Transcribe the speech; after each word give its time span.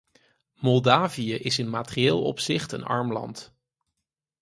Moldavië 0.55 1.33
is 1.33 1.59
in 1.59 1.69
materieel 1.69 2.23
opzicht 2.23 2.71
een 2.71 2.83
arm 2.83 3.11
land. 3.11 3.53